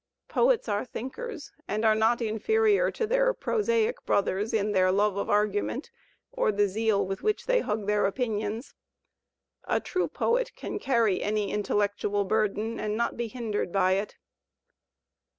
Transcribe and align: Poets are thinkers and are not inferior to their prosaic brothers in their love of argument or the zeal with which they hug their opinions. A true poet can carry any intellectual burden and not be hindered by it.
Poets 0.29 0.67
are 0.67 0.83
thinkers 0.83 1.51
and 1.67 1.85
are 1.85 1.93
not 1.93 2.23
inferior 2.23 2.89
to 2.89 3.05
their 3.05 3.35
prosaic 3.35 4.03
brothers 4.03 4.51
in 4.51 4.71
their 4.71 4.91
love 4.91 5.15
of 5.15 5.29
argument 5.29 5.91
or 6.31 6.51
the 6.51 6.67
zeal 6.67 7.05
with 7.05 7.21
which 7.21 7.45
they 7.45 7.59
hug 7.59 7.85
their 7.85 8.07
opinions. 8.07 8.73
A 9.65 9.79
true 9.79 10.07
poet 10.07 10.55
can 10.55 10.79
carry 10.79 11.21
any 11.21 11.51
intellectual 11.51 12.23
burden 12.23 12.79
and 12.79 12.97
not 12.97 13.15
be 13.15 13.27
hindered 13.27 13.71
by 13.71 13.91
it. 13.91 14.17